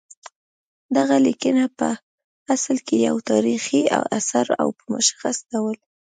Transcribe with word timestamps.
دغه 0.95 1.15
لیکنه 1.25 1.63
پع 1.77 1.91
اصل 2.53 2.77
کې 2.87 2.95
یو 3.07 3.17
تاریخي 3.29 3.81
اثر 4.17 4.45
او 4.61 4.67
په 4.77 4.83
مشخص 4.93 5.37
ډول 5.51 5.77